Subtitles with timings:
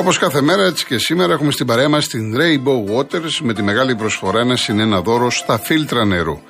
[0.00, 3.62] Όπως κάθε μέρα, έτσι και σήμερα, έχουμε στην παρέα μας την Rainbow Waters με τη
[3.62, 6.40] μεγάλη προσφορά ένα συνένα δώρο στα φίλτρα νερού.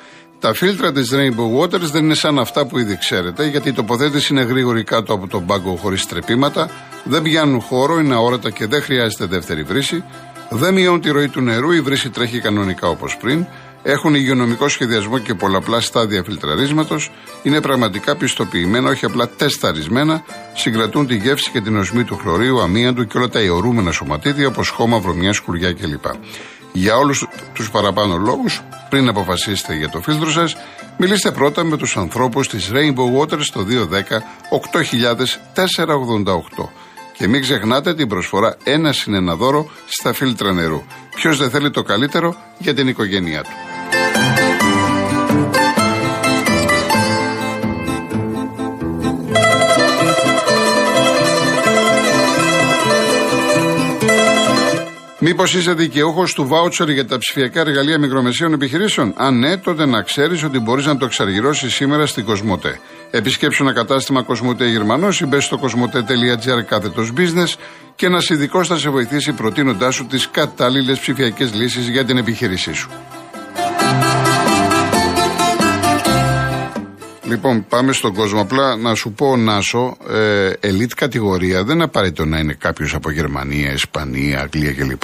[0.41, 4.32] Τα φίλτρα της Rainbow Waters δεν είναι σαν αυτά που ήδη ξέρετε, γιατί η τοποθέτηση
[4.32, 6.71] είναι γρήγορη κάτω από τον πάγκο χωρίς τρεπήματα,
[7.05, 10.05] δεν πιάνουν χώρο, είναι αόρατα και δεν χρειάζεται δεύτερη βρύση,
[10.51, 13.46] δεν μειώνουν τη ροή του νερού, η βρύση τρέχει κανονικά όπως πριν,
[13.83, 17.11] έχουν υγειονομικό σχεδιασμό και πολλαπλά στάδια φιλτραρίσματος,
[17.43, 20.23] είναι πραγματικά πιστοποιημένα, όχι απλά τεσταρισμένα,
[20.55, 24.69] συγκρατούν τη γεύση και την οσμή του χλωρίου, αμύαντου και όλα τα αιωρούμενα σωματίδια όπως
[24.69, 26.05] χώμα, βρωμιά, σκουριά κλπ.
[26.73, 30.57] Για όλους τους παραπάνω λόγους, πριν αποφασίσετε για το φίλτρο σας,
[30.97, 36.73] μιλήστε πρώτα με τους ανθρώπους της Rainbow Waters στο 210 8488.
[37.20, 40.83] Και μην ξεχνάτε την προσφορά ένα συν δώρο στα φίλτρα νερού.
[41.15, 43.80] Ποιος δεν θέλει το καλύτερο για την οικογένειά του.
[55.23, 60.02] Μήπως είσαι δικαιούχος του βάουτσερ για τα ψηφιακά εργαλεία μικρομεσαίων επιχειρήσεων; Αν ναι, τότε να
[60.02, 62.80] ξέρεις ότι μπορείς να το εξαργυρώσεις σήμερα στην Κοσμοτέ.
[63.10, 67.54] Επισκέψου ένα κατάστημα Κοσμοτέ Γερμανός ή μπες στο κοσμοτέ.gr κάθετος business
[67.94, 72.72] και ένας ειδικός θα σε βοηθήσει προτείνοντάς σου τις κατάλληλες ψηφιακές λύσεις για την επιχείρησή
[72.72, 72.91] σου.
[77.31, 78.41] Λοιπόν, πάμε στον κόσμο.
[78.41, 83.10] Απλά να σου πω, Νάσο, ε, ελίτ κατηγορία δεν είναι απαραίτητο να είναι κάποιος από
[83.10, 85.03] Γερμανία, Ισπανία, Αγγλία κλπ.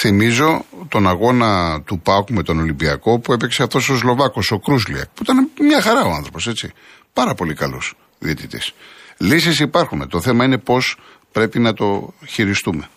[0.00, 5.06] Θυμίζω τον αγώνα του Πάουκ με τον Ολυμπιακό που έπαιξε αυτός ο Σλοβάκος, ο Κρούσλιακ,
[5.14, 6.72] που ήταν μια χαρά ο άνθρωπος, έτσι.
[7.12, 8.72] Πάρα πολύ καλός διαιτητής.
[9.18, 10.08] Λύσεις υπάρχουν.
[10.08, 10.96] Το θέμα είναι πώς
[11.32, 12.88] πρέπει να το χειριστούμε.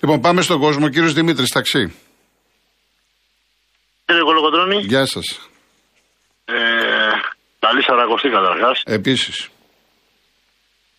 [0.00, 0.88] Λοιπόν, πάμε στον κόσμο.
[0.88, 1.92] Κύριος Δημήτρης, ταξί.
[4.04, 4.80] Κύριε Κολοκοντρώνη.
[4.80, 5.48] Γεια σας.
[6.44, 6.87] Ε,
[7.68, 8.82] Καλή Σαρακοστή καταρχάς.
[8.84, 9.48] Επίσης.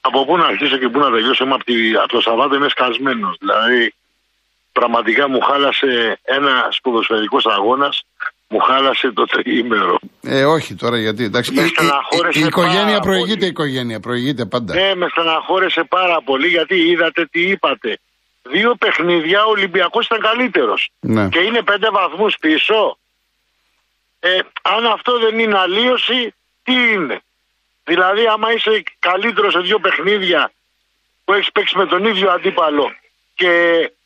[0.02, 2.70] Από πού να αρχίσω και πού να τελειώσω, είμαι από, τη, από το Σαββάτο είμαι
[2.70, 3.36] σκασμένος.
[3.40, 3.94] Δηλαδή,
[4.72, 7.96] πραγματικά μου χάλασε ένα σπουδοσφαιρικός αγώνας,
[8.48, 10.00] μου χάλασε το τριήμερο.
[10.22, 11.24] Ε, όχι τώρα γιατί.
[11.24, 13.46] Εντάξει, με η, η, η, οικογένεια προηγείται, πολύ.
[13.46, 14.74] η οικογένεια προηγείται πάντα.
[14.74, 18.00] Ναι, με στεναχώρεσε πάρα πολύ γιατί είδατε τι είπατε.
[18.54, 20.90] Δύο παιχνίδια ο Ολυμπιακός ήταν καλύτερος.
[21.00, 21.30] Ναι.
[21.30, 22.98] Και είναι πέντε βαθμούς πίσω.
[24.20, 26.34] Ε, αν αυτό δεν είναι αλλίωση,
[26.70, 27.22] τι είναι;
[27.84, 30.52] Δηλαδή, άμα είσαι καλύτερος σε δύο παιχνίδια
[31.26, 32.92] που έχεις παίξει με τον ίδιο αντίπαλο
[33.36, 33.52] και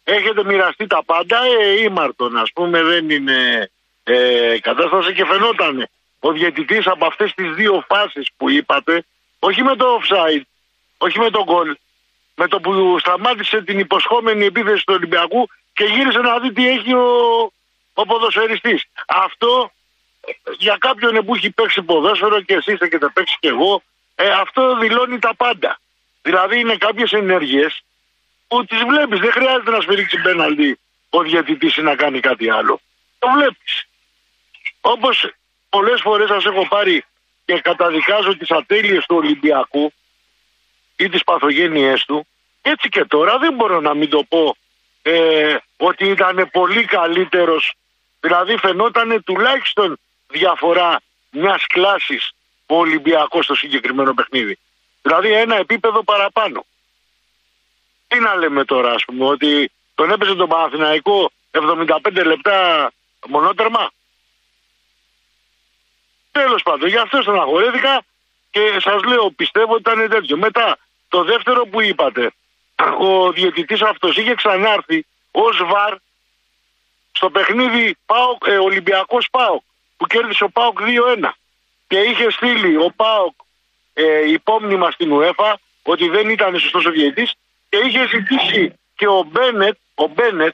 [0.04, 3.70] έχετε μοιραστεί τα πάντα, ε, ήμαρτον, ας πούμε, δεν είναι
[4.04, 9.06] ε, κατάσταση και φαινόταν ο διαιτητής από αυτές τις δύο φάσεις που είπατε,
[9.40, 10.46] όχι με το offside,
[10.98, 11.74] όχι με το goal,
[12.36, 16.94] με το που σταμάτησε την υποσχόμενη επίθεση του Ολυμπιακού και γύρισε να δει τι έχει
[16.94, 17.08] ο,
[17.94, 18.84] ο ποδοσφαιριστής.
[19.08, 19.72] Αυτό
[20.58, 23.82] για κάποιον που έχει παίξει ποδόσφαιρο και εσείς έχετε παίξεις και εγώ,
[24.16, 25.80] ε, αυτό δηλώνει τα πάντα.
[26.22, 27.84] Δηλαδή είναι κάποιες ενέργειες
[28.48, 30.80] που τις βλέπεις, δεν χρειάζεται να σφυρίξει πέναλτι
[31.10, 32.80] ο διαιτητής ή να κάνει κάτι άλλο.
[33.20, 33.88] Το βλέπεις.
[34.82, 35.34] Όπως
[35.70, 37.06] πολλές φορές σας έχω πάρει
[37.46, 39.94] και καταδικάζω τις ατέλειες του Ολυμπιακού
[40.96, 42.28] ή τις παθογένειές του,
[42.62, 44.56] έτσι και τώρα δεν μπορώ να μην το πω
[45.02, 47.74] ε, ότι ήταν πολύ καλύτερος
[48.24, 50.00] Δηλαδή φαινόταν τουλάχιστον
[50.34, 51.02] διαφορά
[51.32, 52.32] μιας κλάσης
[52.66, 54.58] ο Ολυμπιακός στο συγκεκριμένο παιχνίδι.
[55.02, 56.66] Δηλαδή ένα επίπεδο παραπάνω.
[58.08, 62.92] Τι να λέμε τώρα, ας πούμε, ότι τον έπαιζε τον Παναθηναϊκό 75 λεπτά
[63.28, 63.92] μονότερμα;
[66.32, 68.04] Τέλος πάντων, γι' αυτό στεναχωρέθηκα
[68.52, 70.38] και σας λέω, πιστεύω ότι ήταν τέτοιο.
[70.38, 70.78] Μετά,
[71.10, 72.32] το δεύτερο που είπατε,
[73.00, 75.96] ο διαιτητής αυτός είχε ξανάρθει ως βαρ
[77.12, 79.64] στο παιχνίδι Πάοκ, ε, Ολυμπιακός Πάοκ
[80.04, 81.30] που κέρδισε ο Πάοκ 2-1
[81.90, 83.36] και είχε στείλει ο Πάοκ
[83.94, 85.52] ε, υπόμνημα στην UEFA
[85.92, 87.30] ότι δεν ήταν σωστός ο διαιτητής
[87.70, 88.64] και είχε ζητήσει
[89.00, 90.54] και ο Μπένετ, ο Μπένετ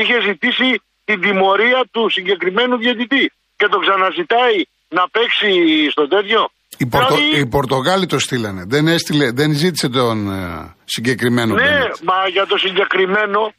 [0.00, 0.68] είχε ζητήσει
[1.04, 3.24] την τιμωρία του συγκεκριμένου διαιτητή
[3.58, 5.50] και τον ξαναζητάει να παίξει
[5.90, 6.40] στο τέτοιο.
[6.78, 7.14] Οι, Πορτο...
[7.14, 7.40] δηλαδή...
[7.40, 8.62] οι Πορτογάλοι το στείλανε.
[8.66, 11.80] Δεν, έστειλε, δεν ζήτησε τον ε, συγκεκριμένο Ναι,
[12.10, 13.52] μα για το συγκεκριμένο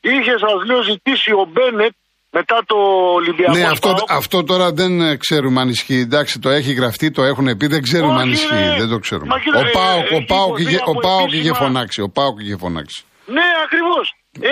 [0.00, 1.94] είχε σας λέω ζητήσει ο Μπένετ
[2.30, 2.76] μετά το
[3.18, 3.52] Ολυμπιακό.
[3.56, 6.00] Ναι, αυτό, αυτό τώρα δεν ε, ξέρουμε αν ισχύει.
[6.08, 8.54] Εντάξει, το έχει γραφτεί, το έχουν πει, δεν ξέρουμε Όχι, αν ισχύει.
[8.54, 8.76] Ναι.
[8.78, 9.26] Δεν το ξέρουμε.
[9.32, 11.42] Μα, κοίτα, ο Πάοκ, ε, ο Πάοκ, είχε, ο Πάοκ επίσημα...
[11.42, 12.00] είχε φωνάξει.
[12.02, 12.98] Ο Πάοκ είχε φωνάξει.
[13.36, 14.06] Ναι, ακριβώς.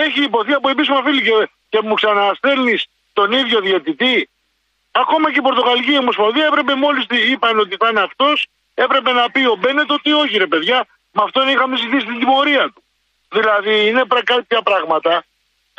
[0.05, 1.35] Έχει υποθεί από επίσημα φίλη και,
[1.71, 2.81] και μου ξαναστέλνεις
[3.13, 4.29] τον ίδιο διαιτητή.
[4.91, 8.37] Ακόμα και η Πορτογαλική Ομοσπονδία έπρεπε μόλις είπαν ότι θα είναι αυτός,
[8.85, 10.79] έπρεπε να πει ο Μπένετ ότι όχι, ρε παιδιά,
[11.15, 12.81] με αυτόν είχαμε ζητήσει την τιμωρία του.
[13.35, 14.03] Δηλαδή είναι
[14.33, 15.13] κάποια πράγματα.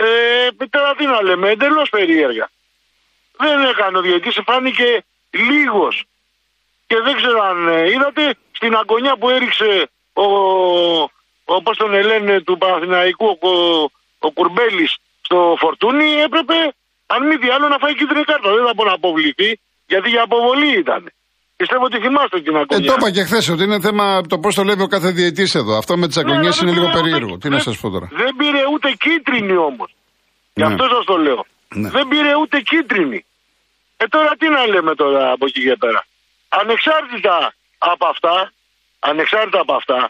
[0.05, 2.51] Ε, τώρα τι να λέμε, εντελώς περίεργα
[3.41, 6.05] δεν έκανε ο διαιτητής, φάνηκε λίγος.
[6.87, 11.11] Και δεν ξέρω αν ε, είδατε στην αγωνιά που έριξε ο, ο
[11.45, 13.51] όπως τον λένε του Παναθηναϊκού, ο,
[14.19, 16.75] ο Κουρμπέλης στο φορτούνι, έπρεπε
[17.07, 18.55] αν μη τι άλλο να φάει κίτρινη κάρτα.
[18.55, 21.13] Δεν θα μπορεί να αποβληθεί, γιατί για αποβολή ήταν.
[21.61, 22.85] Πιστεύω ότι θυμάστε την ακόμη.
[22.85, 25.55] Ε, το είπα και χθες ότι είναι θέμα το πώς το λέει ο κάθε διαιτής
[25.55, 25.73] εδώ.
[25.83, 27.39] Αυτό με τις ακονιέ ναι, είναι λίγο περίεργο.
[27.39, 28.07] Τι να σας πω τώρα.
[28.23, 29.91] Δεν πήρε ούτε κίτρινη όμως.
[30.55, 30.93] Γι' αυτό ναι.
[30.95, 31.43] σας το λέω.
[31.81, 31.89] Ναι.
[31.97, 33.25] Δεν πήρε ούτε κίτρινη.
[33.97, 36.01] Ε τώρα τι να λέμε τώρα από εκεί και πέρα.
[36.49, 38.53] Ανεξάρτητα από αυτά,
[38.99, 40.01] ανεξάρτητα από αυτά,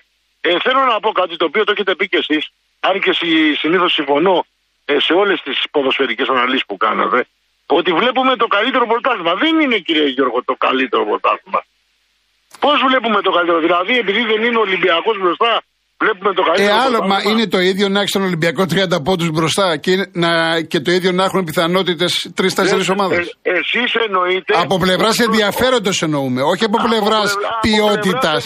[0.41, 2.44] ε, θέλω να πω κάτι το οποίο το έχετε πει και εσείς,
[2.81, 3.12] αν και
[3.62, 4.37] συνήθως συμφωνώ
[4.85, 7.19] ε, σε όλες τις ποδοσφαιρικές αναλύσεις που κάνατε,
[7.75, 9.34] ότι βλέπουμε το καλύτερο πρωτάθλημα.
[9.34, 11.64] Δεν είναι, κύριε Γιώργο, το καλύτερο πρωτάθλημα.
[12.61, 15.62] Πώς βλέπουμε το καλύτερο, δηλαδή επειδή δεν είναι Ολυμπιακός μπροστά,
[16.02, 16.75] βλέπουμε το καλύτερο.
[16.76, 20.31] Ε, άλλο, μα είναι το ίδιο να έχεις τον Ολυμπιακό 30 πόντους μπροστά και, να,
[20.61, 23.37] και το ίδιο να έχουν πιθανότητες τρει-τέσσερι ομάδες.
[23.43, 24.52] Ε, Εσείς εννοείτε.
[24.56, 28.41] Από πλευράς ενδιαφέροντος εννοούμε, όχι από πλευράς ποιότητας.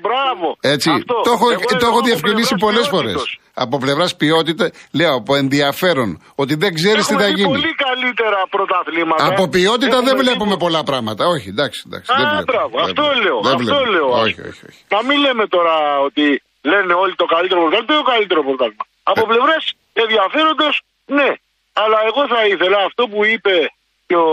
[0.00, 0.56] Μπράβο.
[0.60, 0.90] Έτσι.
[0.90, 1.14] Αυτό.
[1.24, 1.48] Το έχω,
[1.78, 3.38] το έχω διευκρινίσει πολλές φορές.
[3.54, 6.22] Από πλευράς ποιότητας, λέω από ενδιαφέρον.
[6.34, 7.48] Ότι δεν ξέρεις τι θα γίνει.
[7.48, 9.26] πολύ καλύτερα πρωταθλήματα.
[9.26, 11.26] Από ποιότητα δεν βλέπουμε πολλά πράγματα.
[11.26, 11.82] Όχι, εντάξει.
[11.86, 12.74] εντάξει Α, δεν μπράβο.
[12.80, 13.38] Αυτό λέω.
[13.54, 14.08] αυτό λέω.
[14.24, 14.80] Όχι, όχι, όχι.
[14.88, 15.74] Να μην λέμε τώρα
[16.06, 17.86] ότι λένε όλοι το καλύτερο πρωτάθλημα.
[17.86, 18.86] Δεν είναι το καλύτερο πρωτάθλημα.
[19.02, 19.24] Από ε.
[19.24, 21.30] πλευράς ενδιαφέροντος, ναι.
[21.72, 23.72] Αλλά εγώ θα ήθελα αυτό που είπε
[24.06, 24.32] και ο,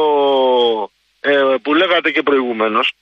[1.19, 2.93] ε, που λέγατε και προηγουμένως.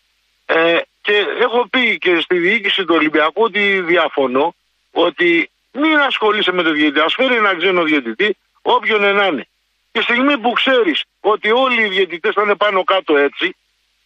[0.45, 4.55] Ε, και έχω πει και στη διοίκηση του Ολυμπιακού ότι διαφωνώ
[4.91, 6.99] ότι μην ασχολείσαι με το διαιτητή.
[6.99, 9.47] Α φέρει ένα ξένο διαιτητή, όποιον να είναι.
[9.91, 13.55] Και στιγμή που ξέρεις ότι όλοι οι διαιτητές θα είναι πάνω κάτω έτσι,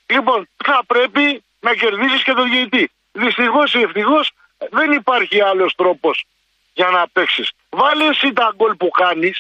[0.06, 2.92] λοιπόν θα πρέπει να κερδίσεις και τον διαιτητή.
[3.12, 4.32] Δυστυχώς ή ευτυχώς
[4.70, 6.26] δεν υπάρχει άλλος τρόπος
[6.74, 7.48] για να παίξεις.
[7.70, 9.32] Βάλες εσύ τα γκολ που χάνει.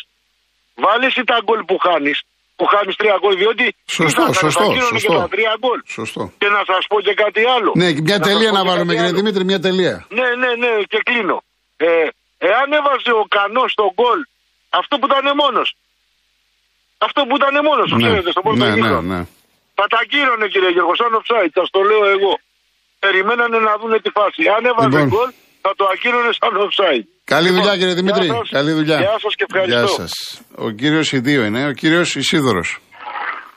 [0.75, 2.13] Βάλες εσύ τα γκολ που χάνει.
[2.55, 3.75] Που χάνει τρία γκολ, διότι.
[3.85, 4.63] Σωστό, σωστό.
[4.91, 5.13] σωστό.
[5.21, 5.79] Και τρία γκολ.
[5.85, 6.31] Σωστό.
[6.37, 7.71] Και να σας πω και κάτι άλλο.
[7.75, 10.05] Ναι, μια να τελεία να βάλουμε, κύριε Δημήτρη, μια τελεία.
[10.09, 11.43] Ναι, ναι, ναι, και κλείνω.
[11.77, 11.87] Ε,
[12.37, 14.19] εάν έβαζε ο Κανός στον γκολ
[14.69, 15.75] αυτό που ήταν μόνος.
[16.97, 19.19] Αυτό που ήταν μόνος, ναι, ξέρετε, στο πρώτο ναι, ναι, ναι.
[19.77, 22.33] Θα τα κύρωνε κύριε Γιώργος, σαν offside, σας το λέω εγώ
[23.05, 24.41] περιμένανε να δουν τη φάση.
[24.55, 25.11] Αν έβαζε λοιπόν.
[25.11, 25.29] γκολ,
[25.63, 27.07] θα το ακύρωνε σαν offside.
[27.33, 28.25] Καλή λοιπόν, δουλειά κύριε Δημήτρη.
[28.25, 28.49] Γεια σας.
[28.57, 28.97] Καλή δουλειά.
[29.05, 29.79] Γεια σας και ευχαριστώ.
[29.79, 30.13] Γεια σας.
[30.65, 32.69] Ο κύριος Ιδίο είναι, ο κύριος Ισίδωρος.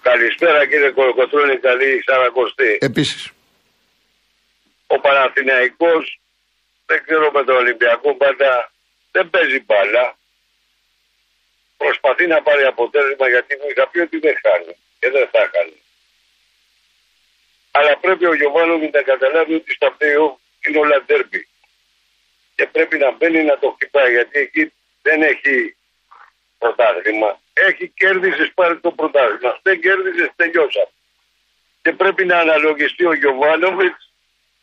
[0.08, 2.72] Καλησπέρα κύριε Κολοκοτρώνη, καλή ξανακοστή.
[2.90, 3.22] Επίσης.
[4.94, 6.04] Ο Παναθηναϊκός,
[6.90, 8.50] δεν ξέρω με τον Ολυμπιακό πάντα,
[9.14, 10.06] δεν παίζει μπάλα.
[11.82, 15.78] Προσπαθεί να πάρει αποτέλεσμα γιατί μου είχα πει ότι δεν χάνει και δεν θα χάνει.
[17.76, 21.48] Αλλά πρέπει ο Γιωβάνοβι να καταλάβει ότι στα πλέον είναι όλα τέρπι.
[22.54, 25.76] Και πρέπει να μπαίνει να το χτυπάει γιατί εκεί δεν έχει
[26.58, 27.40] πρωτάθλημα.
[27.52, 29.58] Έχει κέρδισες πάρει το πρωτάθλημα.
[29.62, 30.88] Δεν κέρδισες, τελειώσα.
[31.82, 34.12] Και πρέπει να αναλογιστεί ο Γιωβάνοβιτς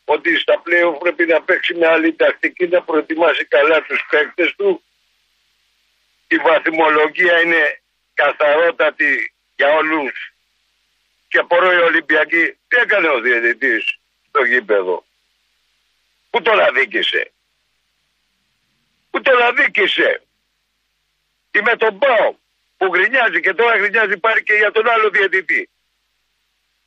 [0.04, 4.82] ότι στα πλέον πρέπει να παίξει με άλλη τακτική, να προετοιμάσει καλά τους παίκτες του.
[6.28, 7.80] Η βαθμολογία είναι
[8.14, 10.34] καθαρότατη για όλους
[11.34, 13.98] και απορώ οι Ολυμπιακοί τι έκανε ο διαιτητής
[14.28, 15.04] στο γήπεδο;
[16.30, 17.32] Πού τον αδίκησε;
[19.10, 20.22] Πού τον αδίκησε;
[21.52, 22.34] Ή με τον Πάο
[22.76, 25.70] που γκρινιάζει και τώρα γκρινιάζει πάρει και για τον άλλο διαιτητή.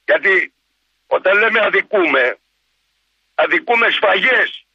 [0.06, 0.54] Γιατί
[1.08, 2.38] όταν λέμε αδικούμε,
[3.36, 4.66] αδικούμε σφαγές.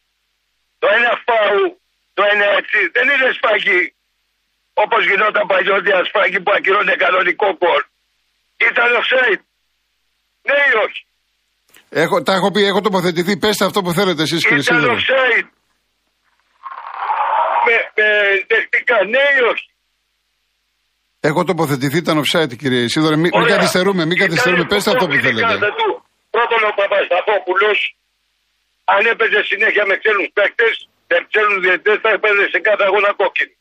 [0.78, 1.80] Το ένα φάου,
[2.14, 3.94] το ένα έτσι, δεν είναι σφαγή
[4.74, 7.82] όπως γινόταν παλιότερα σφαγή που ακυρώνει κανονικό κόλ.
[8.56, 9.42] Ήταν offside.
[10.42, 11.06] Ναι ή όχι;
[11.94, 13.32] Έχω, τα έχω πει, έχω τοποθετηθεί.
[13.42, 14.96] Πέστε αυτό που θέλετε εσείς, κύριε Σίδωρο.
[14.96, 15.16] Ήταν
[17.66, 18.08] Με, με
[18.52, 19.66] δεχτικά, ναι ή όχι.
[21.28, 23.16] Έχω τοποθετηθεί, ήταν offside, κύριε Σίδωρο.
[23.22, 24.64] Μην, μην καθυστερούμε, μην καθυστερούμε.
[24.72, 25.54] Πέστε αυτό που θέλετε.
[26.36, 27.70] Πρώτον, ο Παπασταθόπουλο,
[28.94, 30.74] αν έπαιζε συνέχεια με ξένους παίκτες,
[31.10, 33.54] με ξένους διαιτητές, θα έπαιζε σε κάθε αγώνα κόκκινη.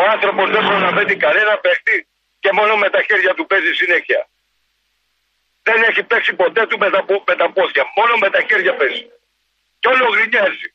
[0.00, 1.96] Ο άνθρωπος δεν προλαβαίνει κανένα παίκτη
[2.42, 4.20] και μόνο με τα χέρια του παίζει συνέχεια
[5.68, 7.84] δεν έχει παίξει ποτέ του με τα, με τα πόδια.
[7.96, 9.04] Μόνο με τα χέρια παίζει.
[9.80, 10.68] Και όλο γρινιάζει.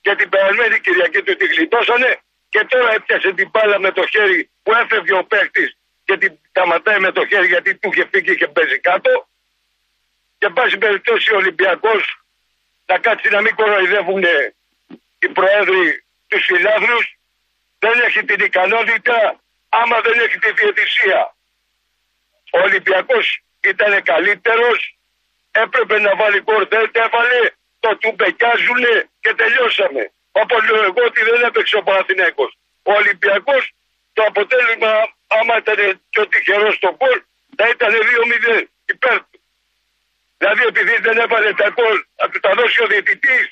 [0.00, 4.50] Και την περασμένη Κυριακή του τη γλιτώσανε και τώρα έπιασε την μπάλα με το χέρι
[4.62, 8.48] που έφευγε ο παίχτη και την σταματάει με το χέρι γιατί του είχε φύγει και
[8.48, 9.28] παίζει κάτω.
[10.38, 12.02] Και πάση περιπτώσει ο Ολυμπιακός
[12.86, 14.24] να κάτσει να μην κοροϊδεύουν
[15.18, 17.18] οι προέδροι τους φιλάθλους.
[17.78, 21.36] Δεν έχει την ικανότητα άμα δεν έχει τη διαιτησία.
[22.50, 24.98] Ο Ολυμπιακός ήταν καλύτερος.
[25.50, 26.66] Έπρεπε να βάλει γκολ.
[26.68, 27.40] Δεν έβαλε.
[27.80, 30.12] Το τουμπεκιάζουνε και τελειώσαμε.
[30.32, 32.44] Όπως λέω εγώ ότι δεν έπαιξε ο Παναθυνέκο.
[32.82, 33.72] Ο Ολυμπιακός
[34.12, 34.92] το αποτέλεσμα,
[35.26, 37.22] άμα ήταν πιο τυχερός στο γκολ,
[37.56, 39.40] θα ήταν 2-0 υπέρ του.
[40.38, 43.50] Δηλαδή επειδή δεν έβαλε τα γκολ, θα του τα δώσει ο διαιτητής.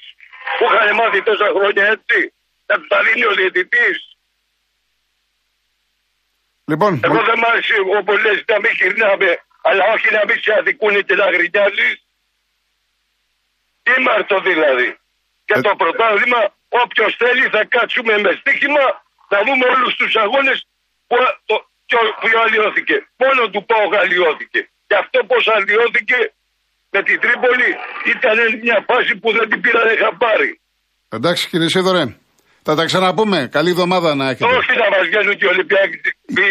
[0.58, 2.32] που είχαν μάθει τόσα χρόνια έτσι.
[2.66, 4.15] Να του τα δίνει ο διαιτητής.
[6.70, 9.30] Λοιπόν, Εγώ δεν μ' άρεσε όπως λες να μην γυρνάμε,
[9.68, 11.88] αλλά όχι να μην σε αδικούν και να γρινιάζει.
[13.96, 14.88] Ήμαρτο δηλαδή.
[15.46, 16.40] Και Ε- το πρωτάθλημα,
[16.82, 18.85] όποιος θέλει θα κάτσουμε με στοίχημα
[19.32, 20.58] να δούμε όλους τους αγώνες
[21.08, 21.16] που,
[21.49, 21.54] το,
[21.87, 22.96] ποιο, ποιο αλλοιώθηκε.
[23.23, 24.61] Μόνο του Πάοκ αλλοιώθηκε.
[24.87, 26.18] Και αυτό πώς αλλοιώθηκε
[26.90, 27.70] με την Τρίπολη
[28.14, 30.61] ήταν μια φάση που δεν την πήρανε χαμπάρι.
[31.08, 32.04] εντάξει κύριε Σίδωρε,
[32.66, 33.38] θα τα ξαναπούμε.
[33.56, 34.44] Καλή εβδομάδα να έχετε.
[34.58, 35.99] Όχι να μας βγαίνουν και οι Ολυμπιακοί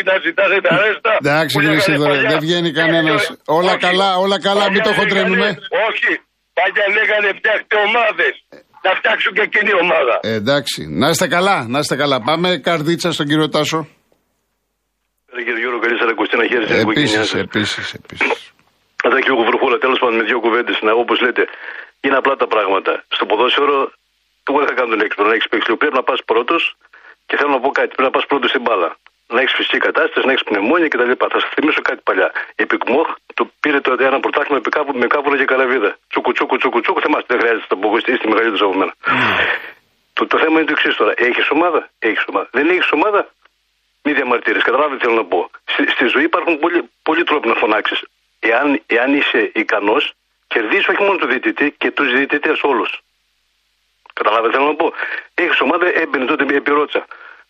[0.10, 1.12] να ζητάνε τα ρέστα.
[1.24, 2.30] Εντάξει που κύριε λέγανε Σίδωρε, παλιά.
[2.30, 3.22] δεν βγαίνει κανένας.
[3.30, 3.84] Όχι, Όλα όχι.
[3.88, 5.36] καλά, όλα καλά, μην το Παλιά χοντρένουμε.
[5.38, 6.12] λέγανε- Όχι.
[6.60, 8.34] Παλιά λέγανε φτιάχτε ομάδες.
[8.86, 10.16] Να φτιάξουν και εκείνη η ομάδα.
[10.22, 12.18] Ε, εντάξει, να είστε καλά, να είστε καλά.
[12.30, 13.80] Πάμε καρδίτσα στον κύριο Τάσο.
[15.46, 17.40] Κύριε Γιώργο, καλή σας ακουστή να χαίρεστε την οικογένειά Επίση, σα.
[17.48, 18.32] επίσης, επίσης.
[19.08, 20.78] Εδώ και λίγο βροχούλα, τέλος πάντων με δύο κουβέντες.
[20.86, 21.44] Να όπως λέτε,
[22.06, 22.92] είναι απλά τα πράγματα.
[23.16, 23.78] Στο ποδόσφαιρο,
[24.50, 25.26] εγώ δεν θα κάνω τον έξυπνο.
[25.28, 26.76] Να έχεις παίξει, πρέπει να πας πρώτος
[27.26, 27.88] και θέλω να πω κάτι.
[27.88, 28.98] Πρέπει να πας πρώτος στην μπάλα.
[29.28, 31.12] Να έχεις φυσική κατάσταση, να έχεις πνευμόνια κτλ.
[31.18, 32.32] Θα σα θυμίσω κάτι παλιά.
[32.50, 35.98] Η Επικμόχ το πήρε το ένα πρωτάθλημα με κάπου- με κάπουρα και καλαβίδα.
[36.10, 37.02] Τσούκου, τσούκου, τσούκου, τσούκου.
[37.02, 37.88] Θυμάστε, δεν χρειάζεται να το πω.
[37.88, 38.94] εγώ, Είστε μεγαλύτερο από μένα.
[40.14, 41.14] Το, το θέμα είναι το εξής τώρα.
[41.16, 42.48] Έχεις ομάδα, έχεις ομάδα.
[42.52, 43.30] Δεν έχεις ομάδα,
[44.04, 44.60] μη διαμαρτύρε.
[44.60, 45.50] Καταλάβετε τι θέλω να πω.
[45.66, 48.00] Στη, στη ζωή υπάρχουν πολλοί, πολλοί τρόποι να φωνάξεις.
[48.40, 50.14] Εάν, εάν είσαι ικανός,
[50.48, 53.00] κερδίζει όχι μόνο τον διαιτητή και τους διαιτητές όλους.
[54.20, 54.94] Καταλάβετε τι θέλω να πω;
[55.34, 57.06] Έχει ομάδα, έμπαινε τότε μια επιρώτσα.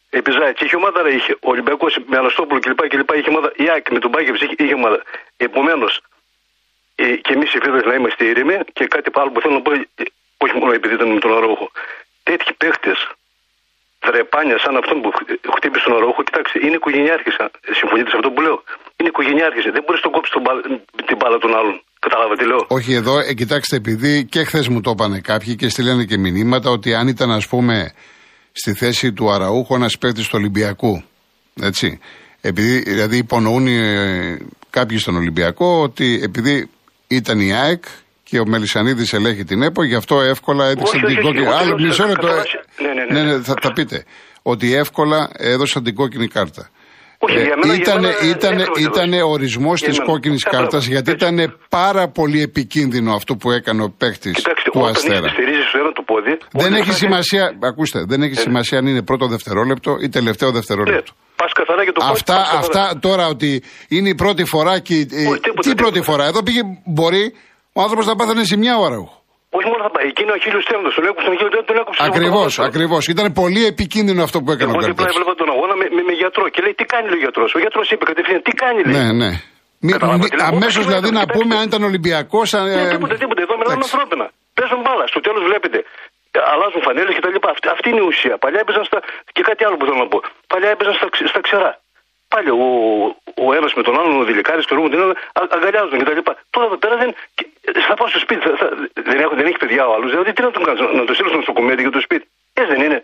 [0.09, 1.33] Επιζάει και είχε ομάδα, ρε, είχε.
[1.33, 2.87] Ο Ολυμπιακός με Αναστόπουλο κλπ.
[2.87, 3.09] κλπ.
[3.15, 3.51] Είχε ομάδα.
[3.55, 5.01] Η Άκη με τον Μπάγκεβιτ είχε, είχε ομάδα.
[5.37, 6.01] Επομένως,
[6.95, 9.71] ε, και εμείς οι φίλοι να είμαστε ήρεμοι και κάτι άλλο που θέλω να πω,
[9.73, 9.85] ε,
[10.37, 11.71] όχι μόνο επειδή ήταν με τον Αρόχο.
[12.23, 12.95] Τέτοιοι παίχτε
[14.05, 17.29] δρεπάνια σαν αυτόν που χ- χτύπησε τον Αρόχο, κοιτάξτε, είναι οικογενειάρχη.
[17.71, 18.63] Συμφωνείτε σε αυτό που λέω.
[18.97, 19.69] Είναι οικογενειάρχη.
[19.69, 20.61] Δεν μπορεί να τον κόψεις τον μπάλα-
[21.05, 21.81] την μπάλα των άλλων.
[22.09, 22.65] Κατάλαβε τι λέω.
[22.67, 26.69] Όχι εδώ, ε, κοιτάξτε, επειδή και χθες μου το είπανε κάποιοι και στείλανε και μηνύματα
[26.69, 27.91] ότι αν ήταν, ας πούμε,
[28.51, 31.03] στη θέση του Αραούχου ένας παίκτης του Ολυμπιακού.
[31.61, 31.99] Έτσι.
[32.41, 34.37] Επειδή, δηλαδή, υπονοούν ε,
[34.69, 36.69] κάποιοι στον Ολυμπιακό ότι επειδή
[37.07, 37.83] ήταν η ΑΕΚ
[38.23, 41.47] και ο Μελισανίδης ελέγχει την ΕΠΟ, γι' αυτό εύκολα έδειξε Όχι, την όχι, κόκκινη.
[41.47, 42.27] όχι, Άλλο όχι, μισό όχι, λεπτό.
[42.27, 43.33] κατά ε, βάση- ναι, ναι, ναι.
[43.35, 44.03] ναι, θα τα πείτε.
[44.41, 46.69] Ότι εύκολα έδωσαν την κόκκινη κάρτα.
[47.19, 49.31] Όχι, για μένα- για ήτανε, μένα ήτανε, εύκολα ήτανε έδωσε.
[49.33, 50.11] ορισμός Για της μένα.
[50.11, 50.85] κόκκινης Ε, κάρτας μπράβο.
[50.93, 51.25] γιατί Έτσι.
[51.25, 55.27] ήταν πάρα πολύ επικίνδυνο αυτό που έκανε ο παίκτης Κοιτάξτε, του όταν Αστέρα.
[55.29, 56.29] στηρίζεις στο ένα το πόδι.
[56.29, 60.49] Δεν όταν έχει θα- σημασία, ακούστε, δεν έχει σημασία αν είναι πρώτο δευτερόλεπτο ή τελευταίο
[60.49, 61.13] Ναι, δευτερόλεπτο.
[61.35, 62.11] πας καθαρά για το πόδι.
[62.11, 62.59] Αυτά, πας καθαρά.
[62.89, 64.93] αυτά τώρα ότι είναι η πρώτη φορά και.
[64.93, 65.75] ε, Όχι, τίποτα, τι τίποτα.
[65.75, 67.33] πρώτη φορά, εδώ πήγε, μπορεί
[67.73, 69.23] ο άνθρωπος να πάθανε ζημιά ο Αραούχο.
[69.57, 70.05] Όχι μόνο θα πάει.
[70.13, 70.89] Εκείνο ο χίλιος τέρνο.
[70.97, 71.99] Τον έκοψε τον χίλιο τέρνο, τον έκοψε.
[72.09, 73.01] Ακριβώς, ακριβώς.
[73.13, 75.13] Ήταν πολύ επικίνδυνο αυτό που έκανε ο Εγώ δίπλα Κάρτερ.
[75.21, 77.59] έβλεπα τον αγώνα με, με, με γιατρό και λέει τι κάνει λέει, ο γιατρός; Ο
[77.63, 79.31] γιατρός είπε κατευθείαν τι κάνει λέει; Ναι, ναι.
[79.95, 81.37] Καταλάβατε, λοιπόν, Αμέσως όχι, δηλαδή να κοιτάξτε.
[81.37, 82.47] πούμε αν ήταν Ολυμπιακός.
[82.53, 83.41] Ναι, τίποτα, τίποτα.
[83.45, 83.93] Εδώ μιλάμε εντάξει.
[83.95, 84.25] ανθρώπινα.
[84.57, 85.05] Παίζουν μπάλα.
[85.13, 85.77] Στο τέλος βλέπετε.
[86.37, 87.49] ε, Αλλάζουν φανέλες και τα λοιπά.
[87.55, 88.35] Αυτή, αυτή είναι η ουσία.
[88.43, 88.99] Παλιά έπαιζαν στα.
[89.35, 90.17] και κάτι άλλο που θέλω να πω.
[90.51, 91.71] Παλιά έπαιζαν στα, ξ- στα ξερά.
[92.33, 92.65] Πάλι ο,
[93.45, 96.13] ο ένας με τον άλλον, ο Δηλικάρης, το ρούμο, την άλλη, α- αγκαλιάζουν και τα
[96.19, 96.33] λοιπά.
[96.53, 97.09] Τώρα εδώ πέρα δεν.
[97.37, 97.49] και-
[97.87, 98.41] θα πάω στο σπίτι.
[98.47, 98.67] Θα, θα,
[99.09, 100.09] δεν, έχω, δεν έχει παιδιά ο άλλος.
[100.13, 102.25] Δηλαδή τι να τον κάνω, να το στείλω στο νοσοκομείο για το σπίτι.
[102.59, 102.99] Έτσι δεν είναι.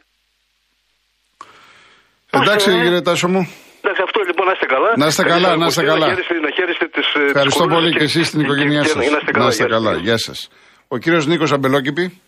[2.38, 3.42] Εντάξει, Πώς, ε, κύριε Τάσο μου.
[3.82, 4.90] Εντάξει, αυτό λοιπόν να είστε καλά.
[5.02, 6.08] Να είστε Καλή καλά, να είστε σας καλά.
[6.08, 8.46] Να χαίρεστε, να χαίρεστε τις, ε, τις Ευχαριστώ κοπέλες πολύ και- και εσείς στην και-
[8.46, 8.96] οικογένειά και- σας.
[8.96, 9.44] Να είστε καλά.
[9.46, 9.84] Να είστε γεια σας.
[9.84, 9.98] καλά.
[10.08, 10.50] Γεια σας.
[10.88, 12.22] Ο κύριος Νίκος Αμπελόκηπη.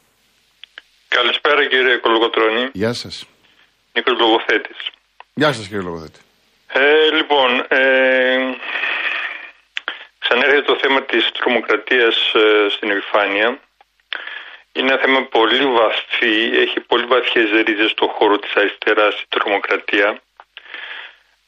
[1.08, 3.25] Καλησπέρα κύριε Κολογοτρώνη, Γεια σας.
[3.94, 4.78] Νίκος Λογοθέτης.
[5.34, 6.20] Γεια σας, κύριε Λογοθέτη.
[6.75, 7.80] Ε, λοιπόν, ε,
[10.34, 13.60] ξανέρχεται το θέμα της τρομοκρατίας ε, στην επιφάνεια.
[14.72, 20.22] Είναι ένα θέμα πολύ βαθύ, έχει πολύ βαθιές ρίζες στον χώρο της αριστεράς η τρομοκρατία.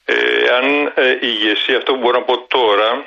[0.06, 0.16] Ε,
[0.56, 3.06] αν ε, η ηγεσία, αυτό που μπορώ να πω τώρα,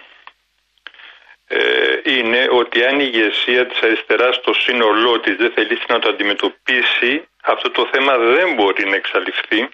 [1.46, 6.08] ε, είναι ότι αν η ηγεσία της αριστεράς στο σύνολό της δεν θελήσει να το
[6.08, 9.68] αντιμετωπίσει, αυτό το θέμα δεν μπορεί να εξαλειφθεί.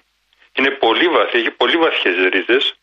[0.53, 2.75] Είναι πολύ βαθύ, έχει πολύ βαθιές ρίζες.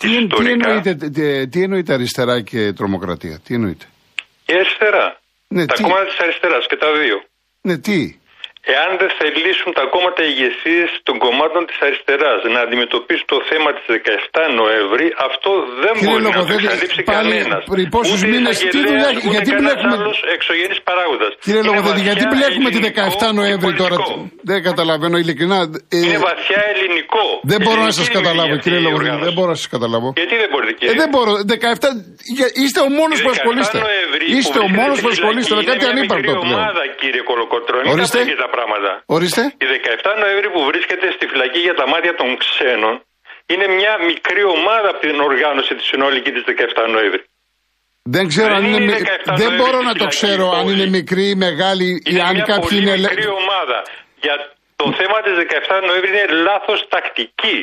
[0.00, 3.84] Τι, εν- τι, ιστορικά; εννοείται, τι, τι εννοείται αριστερά και τρομοκρατία, τι εννοείται;
[4.46, 5.20] Η αριστερά.
[5.48, 7.24] Ναι, τα τι; κόμματα της αριστεράς και τα δύο.
[7.60, 8.18] Ναι, τι;
[8.74, 13.84] Εάν δεν θελήσουν τα κόμματα ηγεσίες των κομμάτων της αριστεράς να αντιμετωπίσουν το θέμα της
[13.88, 15.50] 17 Νοέμβρη, αυτό
[15.82, 17.62] δεν Κύριε μπορεί να το Λογοθέτη, εξαλείψει πάλι κανένας.
[17.74, 21.30] πριν πόσους Ούτε μήνες, τι εισαγγελέας, δουλειά- ούτε γιατί κανένας μπλέκουμε- άλλος εξωγενής παράγοντας.
[21.44, 24.48] Κύριε Είναι Λογοθέτη, γιατί βαθιά μπλέκουμε τη ελληνικό 17 Νοέμβρη και τώρα; πολιτικό.
[24.50, 25.58] Δεν καταλαβαίνω ειλικρινά.
[25.96, 27.24] Ε, Είναι βαθιά ελληνικό.
[27.52, 29.08] δεν μπορώ να Ελληνική σα καταλάβω, δημιουργία κύριε αυτή η Λογοθέτη.
[29.10, 29.24] οργάνωση.
[29.28, 30.08] Δεν μπορώ να σας καταλάβω.
[30.20, 30.94] Γιατί δεν μπορείτε, Ε, κύριε.
[31.02, 31.32] δεν μπορώ.
[31.56, 31.88] 17.
[32.38, 33.78] για- Είστε ο μόνος Η που 17 ασχολείστε.
[33.86, 35.50] Νοεμβρίου Είστε ο βρίσκεται μόνος στη που ασχολείστε.
[35.50, 35.66] φυλακή.
[35.66, 36.58] Με κάτι Είναι μια ανύπαρκτο μικρή πλέον.
[36.60, 37.84] ομάδα, κύριε Κολοκοτρώνη.
[37.88, 38.18] Μην Ορίστε.
[38.50, 38.90] Τα πήγε τα πράγματα.
[39.16, 39.42] Ορίστε.
[39.64, 42.94] Η 17 Νοεμβρίου που βρίσκεται στη φυλακή για τα μάτια των ξένων
[43.52, 47.24] είναι μια μικρή ομάδα από την οργάνωση της συνολική της 17 Νοεμβρίου.
[48.16, 48.76] Δεν ξέρω Δεν αν είναι.
[48.82, 50.72] είναι μι- 17 Δεν Νοέμβρη μπορώ στη να το φυλακή ξέρω αν πόλη.
[50.74, 52.96] είναι μικρή ή μεγάλη ή Είναι αν μια κάποιοι πολύ είναι.
[53.02, 53.78] λε- μικρή ομάδα.
[54.24, 54.34] Για
[54.80, 57.56] το θέμα της 17 Νοέμβρη είναι λάθος τακτική.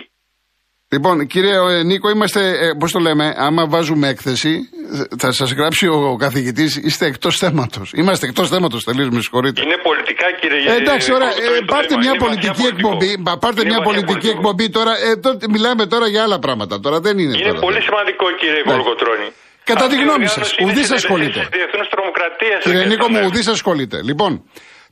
[0.90, 4.70] Λοιπόν, κύριε ε, Νίκο, είμαστε, πώς το λέμε, άμα βάζουμε έκθεση,
[5.12, 7.92] ε, θα σας γράψει ο, ο καθηγητής, είστε εκτός θέματος.
[7.96, 9.62] Είμαστε εκτός θέματος, τελείω, με συγχωρείτε.
[9.62, 11.28] Είναι πολιτικά κύριε Ε, εντάξει, ωραία.
[11.28, 12.00] αυτό Ε, είναι το πάρτε θέμα.
[12.04, 12.88] μια Είναι βαθιά πολιτική πολιτικό.
[12.90, 13.12] εκπομπή.
[13.26, 14.38] Μα, πάρτε Είναι μια βαθιά πολιτική πολιτικό.
[14.38, 14.94] εκπομπή τώρα.
[15.08, 16.80] Ε, τότε μιλάμε τώρα για άλλα πράγματα.
[16.86, 17.36] Τώρα δεν είναι.
[17.38, 17.60] Είναι τώρα.
[17.68, 18.72] πολύ σημαντικό κύριε Ναι.
[18.72, 19.28] Κολοκοτρώνη.
[19.70, 21.40] Κατά τη Αυτή η γνώμη οργάνωση σας, είναι ουδής στη ασχολείται.
[21.40, 23.30] διεθνή- στη διεθνούς τρομοκρατίας, Κύριε κύριε Νίκο μου, Σταμέρη.
[23.32, 23.98] ουδής ασχολείται.
[24.10, 24.32] Λοιπόν,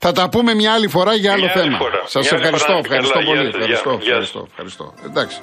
[0.04, 1.78] θα τα πούμε μια άλλη φορά για άλλο Μια άλλη θέμα.
[1.84, 2.02] φορά.
[2.14, 2.84] Σας Μια άλλη ευχαριστώ, φορά.
[2.86, 3.40] ευχαριστώ Καλά, πολύ.
[3.42, 4.00] γεια σας, Ευχαριστώ, γεια.
[4.08, 4.86] Γεια ευχαριστώ, ευχαριστώ.
[5.10, 5.38] Εντάξει.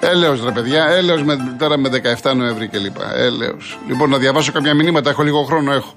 [0.00, 1.88] Έλεος ρε παιδιά, έλεος με, τώρα με
[2.22, 2.96] 17 Νοέμβρη κλπ.
[3.16, 3.78] Έλεος.
[3.88, 5.94] Λοιπόν, να διαβάσω κάποια μηνύματα, έχω λίγο χρόνο, έχω.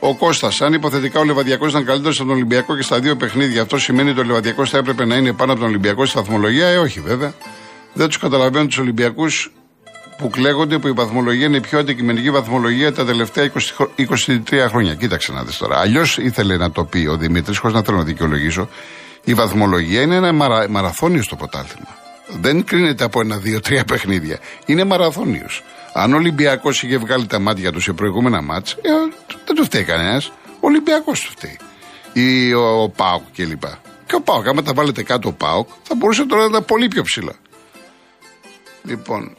[0.00, 3.62] Ο Κώστας, αν υποθετικά ο Λεβαδιακός ήταν καλύτερος από τον Ολυμπιακό και στα δύο παιχνίδια,
[3.62, 6.66] αυτό σημαίνει ότι ο Λεβαδιακός θα έπρεπε να είναι πάνω από τον Ολυμπιακό στη βαθμολογία;
[6.66, 7.32] Ε, όχι βέβαια.
[7.92, 9.52] Δεν τους καταλαβαίνω τους Ολυμπιακούς
[10.18, 14.68] που κλαίγονται που η βαθμολογία είναι η πιο αντικειμενική βαθμολογία τα τελευταία 20, χρο- 23
[14.68, 14.94] χρόνια.
[14.94, 15.78] Κοίταξε να δεις τώρα.
[15.80, 18.68] Αλλιώς ήθελε να το πει ο Δημήτρης, χωρίς να θέλω να δικαιολογήσω.
[19.24, 21.88] Η βαθμολογία είναι ένα μαρα, μαραθώνιο στο πρωτάθλημα.
[22.28, 24.38] Δεν κρίνεται από ένα, δύο, τρία παιχνίδια.
[24.66, 25.62] Είναι μαραθώνιος.
[25.92, 28.90] Αν ο Ολυμπιακός είχε βγάλει τα μάτια του σε προηγούμενα μάτς, ε,
[29.46, 30.32] δεν του φταίει κανένας.
[30.46, 31.58] Ο Ολυμπιακός του φταίει.
[32.12, 33.62] Ή ο, ο Πάοκ κλπ.
[34.06, 36.88] Και ο Πάοκ, άμα τα βάλετε κάτω ο Πάοκ, θα μπορούσε τώρα να ήταν πολύ
[36.88, 37.32] πιο ψηλά.
[38.82, 39.36] Λοιπόν,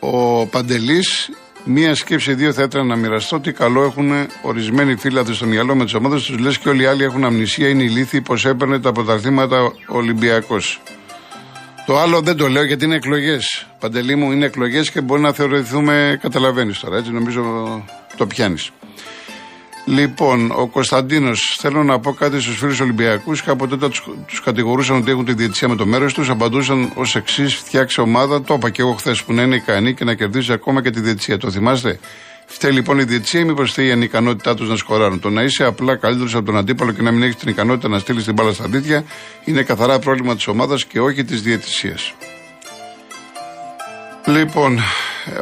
[0.00, 1.30] ο Παντελής,
[1.64, 3.40] μία σκέψη, δύο θα έτρενα να μοιραστώ.
[3.40, 6.38] Τι καλό έχουν ορισμένοι φίλοι στο μυαλό με τις ομάδες τους.
[6.38, 10.80] Λες και όλοι οι άλλοι έχουν αμνησία, είναι ηλίθιοι πως έπαιρνε τα πρωταθλήματα ο Ολυμπιακός.
[11.86, 13.66] Το άλλο δεν το λέω γιατί είναι εκλογές.
[13.78, 16.18] Παντελή μου, είναι εκλογές και μπορεί να θεωρηθούμε.
[16.22, 17.42] Καταλαβαίνεις τώρα, έτσι νομίζω
[18.16, 18.70] το πιάνεις.
[19.86, 23.42] Λοιπόν, ο Κωνσταντίνος, θέλω να πω κάτι στους φίλους Ολυμπιακούς.
[23.42, 23.92] Κάποτε όταν
[24.26, 28.42] τους κατηγορούσαν ότι έχουν τη διαιτησία με το μέρος τους, απαντούσαν ως εξής: Φτιάξε ομάδα,
[28.42, 31.00] το είπα και εγώ χθες, που να είναι ικανή και να κερδίζει ακόμα και τη
[31.00, 31.38] διαιτησία.
[31.38, 31.98] Το θυμάστε;
[32.46, 35.20] Φταίει λοιπόν η διαιτησία ή μήπως φταίει η ανικανότητά τους να σκοράρουν.
[35.20, 37.98] Το να είσαι απλά καλύτερος από τον αντίπαλο και να μην έχεις την ικανότητα να
[37.98, 39.04] στείλεις την μπάλα στα δίκτυα
[39.44, 42.14] είναι καθαρά πρόβλημα της ομάδας και όχι της διαιτησίας.
[44.26, 44.78] Λοιπόν,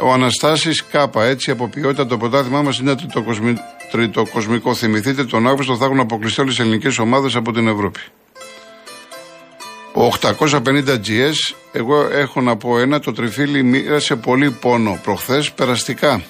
[0.01, 3.55] ο Αναστάσης Κάπα, έτσι από ποιότητα το πρωτάθλημά μας είναι τριτοκοσμι...
[3.91, 4.73] τριτοκοσμικό.
[4.73, 7.99] Θυμηθείτε, τον Αύγουστο θα έχουν αποκλειστεί όλες οι ελληνικές ομάδες από την Ευρώπη.
[9.93, 16.21] Ο 850 GS, εγώ έχω να πω ένα, το τριφύλι μοίρασε πολύ πόνο προχθές, περαστικά.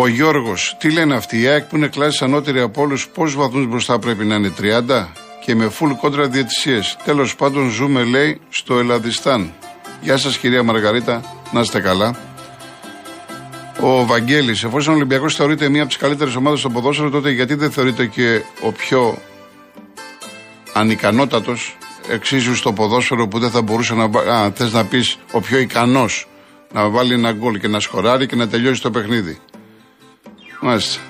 [0.00, 3.66] Ο Γιώργος, τι λένε αυτοί, η ΑΕΚ που είναι κλάσης ανώτερη από όλους, πόσους βαθμούς
[3.66, 5.08] μπροστά πρέπει να είναι, 30
[5.44, 6.96] και με full κόντρα διαιτησίες.
[7.04, 9.52] Τέλος πάντων, ζούμε, λέει, στο Ελλαδιστάν.
[10.00, 12.16] Γεια σας, κυρία Μαργαρίτα, να είστε καλά.
[13.80, 17.54] Ο Βαγγέλης, εφόσον ο Ολυμπιακός θεωρείται μία από τις καλύτερες ομάδες στο ποδόσφαιρο, τότε γιατί
[17.54, 19.18] δεν θεωρείται και ο πιο
[20.72, 21.76] ανικανότατος
[22.08, 24.08] εξίσου στο ποδόσφαιρο που δεν θα μπορούσε να.
[24.08, 26.28] βα- Α, θες να πεις ο πιο ικανός
[26.72, 29.38] να βάλει ένα γκολ και να σκοράρει και να τελειώσει το παιχνίδι.
[30.60, 31.00] Μάλιστα.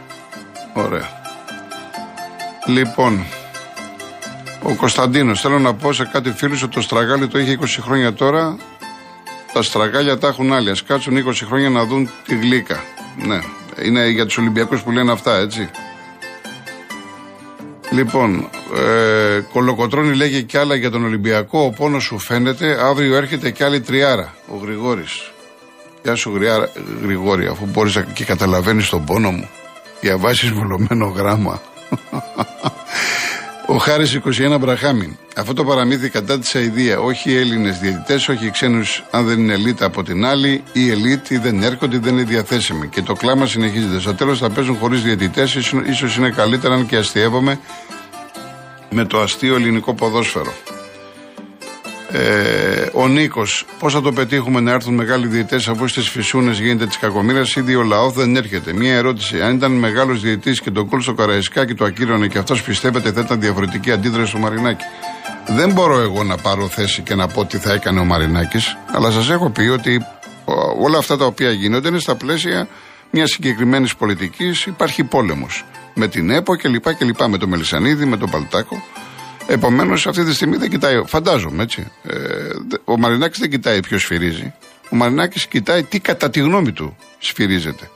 [0.74, 1.08] Ωραία.
[2.66, 3.24] Λοιπόν,
[4.62, 8.12] ο Κωνσταντίνος, θέλω να πω σε κάτι φίλου ότι το στραγάλι το είχε 20 χρόνια
[8.12, 8.56] τώρα.
[9.52, 10.70] Τα στραγάλια τα έχουν άλλοι.
[10.70, 12.84] Α κάτσουν 20 χρόνια να δουν τη γλύκα.
[13.26, 13.40] Ναι.
[13.82, 15.70] Είναι για τους Ολυμπιακούς που λένε αυτά, έτσι.
[17.90, 21.64] Λοιπόν, ε, Κολοκοτρώνη λέγει κι άλλα για τον Ολυμπιακό.
[21.64, 22.78] Ο πόνος σου φαίνεται.
[22.82, 24.34] Αύριο έρχεται κι άλλη τριάρα.
[24.52, 25.30] Ο Γρηγόρης.
[26.02, 26.70] Γεια σου, Γριά-
[27.02, 29.48] Γρηγόρη, αφού μπορείς και καταλαβαίνεις τον πόνο μου.
[30.00, 31.60] Διαβάσεις βουλωμένο γράμμα.
[33.70, 34.20] Ο Χάρης
[34.54, 35.16] 21 Μπραχάμιν.
[35.36, 36.98] Αυτό το παραμύθι κατά της αηδία.
[37.00, 40.62] Όχι οι Έλληνες διαιτητές, όχι οι ξένους, αν δεν είναι ελίτ από την άλλη.
[40.72, 42.88] Οι ελίτ ή δεν έρχονται ή δεν είναι διαθέσιμοι.
[42.88, 44.00] Και το κλάμα συνεχίζεται.
[44.00, 45.54] Στο τέλος θα παίζουν χωρίς διαιτητές.
[45.88, 47.58] ίσως είναι καλύτερα αν και αστείευομαι
[48.90, 50.52] με το αστείο ελληνικό ποδόσφαιρο.
[52.10, 56.86] Ε, ο Νίκος, πώς θα το πετύχουμε να έρθουν μεγάλοι διαιτητές αφού στις φυσούνες γίνεται
[56.86, 59.40] της κακομοίρας, ήδη ο λαός δεν έρχεται; Μία ερώτηση.
[59.40, 63.20] Αν ήταν μεγάλος διαιτητής και τον κόλ στο Καραϊσκάκι του ακύρωνε και αυτός πιστεύετε θα
[63.20, 64.84] ήταν διαφορετική αντίδραση του Μαρινάκη;
[65.46, 69.10] Δεν μπορώ εγώ να πάρω θέση και να πω τι θα έκανε ο Μαρινάκης, αλλά
[69.10, 70.06] σας έχω πει ότι
[70.44, 72.68] ο, όλα αυτά τα οποία γίνονται είναι στα πλαίσια
[73.10, 74.66] μιας συγκεκριμένης πολιτικής.
[74.66, 75.64] Υπάρχει πόλεμος.
[75.94, 76.94] Με την ΕΠΟ κλπ.
[76.94, 77.22] κλπ.
[77.28, 78.82] Με το Μελισανίδη, με τον Παλτάκο.
[79.50, 81.86] Επομένως, αυτή τη στιγμή δεν κοιτάει, φαντάζομαι έτσι.
[82.02, 82.16] Ε,
[82.68, 84.52] δε- ο Μαρινάκης δεν κοιτάει ποιος σφυρίζει.
[84.90, 87.90] Ο Μαρινάκης κοιτάει τι κατά τη γνώμη του σφυρίζεται.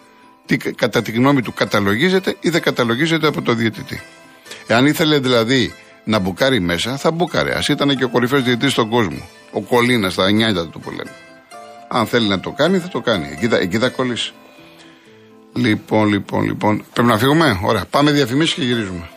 [0.46, 4.00] Τι κα- κατά τη γνώμη του καταλογίζεται ή δεν καταλογίζεται από το διαιτητή.
[4.66, 7.50] Εάν ήθελε δηλαδή να μπουκάρει μέσα, θα μπουκάρει.
[7.50, 9.28] Α ήταν και ο κορυφαίος διαιτητής στον κόσμο.
[9.52, 11.10] Ο Κολίνας, στα νιάτα του που λένε.
[11.88, 13.28] Αν θέλει να το κάνει, θα το κάνει.
[13.32, 14.32] Εκεί θα, εκεί θα κολλήσει.
[15.54, 16.84] Λοιπόν, λοιπόν, λοιπόν.
[16.92, 17.84] Πρέπει να φύγουμε; Ωραία.
[17.90, 19.08] Πάμε διαφημίσεις και γυρίζουμε.